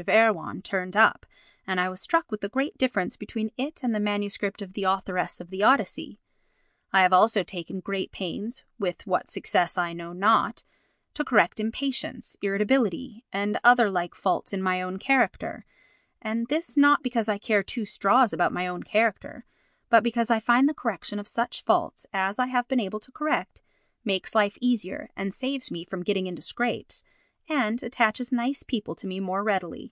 [0.00, 1.26] of Erewhon turned up,
[1.66, 4.38] and I was struck with the great difference between it and the MS.
[4.62, 6.20] of The Authoress of the Odyssey.
[6.92, 10.62] I have also taken great pains, with what success I know not,
[11.14, 17.28] to correct impatience, irritability and other like faults in my own character—and this not because
[17.28, 19.46] I care two straws about my own character,
[19.88, 23.10] but because I find the correction of such faults as I have been able to
[23.10, 23.62] correct
[24.04, 27.02] makes life easier and saves me from getting into scrapes,
[27.50, 29.90] and attaches nice people to me more readily.